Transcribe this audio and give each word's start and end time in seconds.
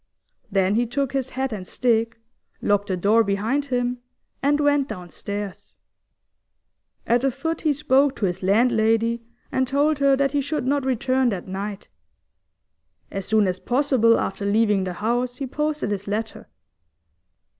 Then 0.51 0.73
he 0.73 0.87
took 0.87 1.13
his 1.13 1.29
hat 1.29 1.53
and 1.53 1.67
stick, 1.67 2.19
locked 2.59 2.87
the 2.87 2.97
door 2.97 3.23
behind 3.23 3.65
him, 3.65 3.99
and 4.41 4.59
went 4.59 4.87
downstairs. 4.87 5.77
At 7.05 7.21
the 7.21 7.29
foot 7.29 7.61
he 7.61 7.71
spoke 7.71 8.15
to 8.15 8.25
his 8.25 8.41
landlady, 8.41 9.21
and 9.51 9.67
told 9.67 9.99
her 9.99 10.15
that 10.17 10.31
he 10.31 10.41
should 10.41 10.65
not 10.65 10.85
return 10.85 11.29
that 11.29 11.47
night. 11.47 11.87
As 13.11 13.27
soon 13.27 13.45
as 13.47 13.59
possible 13.59 14.17
after 14.19 14.43
leaving 14.43 14.85
the 14.85 14.93
house 14.93 15.35
he 15.37 15.45
posted 15.45 15.91
his 15.91 16.07
letter. 16.07 16.47